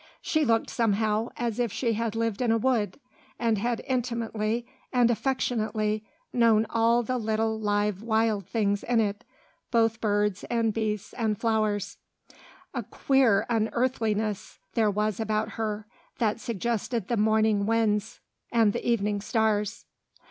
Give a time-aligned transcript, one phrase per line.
[0.19, 2.99] She looked somehow as if she had lived in a wood,
[3.37, 9.23] and had intimately and affectionately known all the little live wild things in it,
[9.69, 11.99] both birds and beasts and flowers:
[12.73, 15.85] a queer unearthliness there was about her,
[16.17, 18.21] that suggested the morning winds
[18.51, 19.85] and the evening stars.